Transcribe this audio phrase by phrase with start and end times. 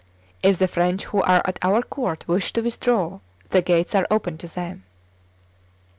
[0.41, 3.19] If the French who are at our court wish to withdraw,
[3.49, 4.83] the gates are open to them."